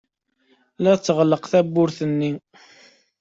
La 0.83 0.93
tɣelleq 1.05 1.43
tewwurt-nni. 1.51 2.31